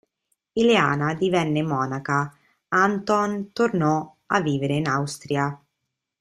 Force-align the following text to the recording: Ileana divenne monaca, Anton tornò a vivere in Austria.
Ileana 0.61 1.13
divenne 1.13 1.61
monaca, 1.61 2.35
Anton 2.69 3.51
tornò 3.53 4.15
a 4.25 4.41
vivere 4.41 4.77
in 4.77 4.87
Austria. 4.87 5.55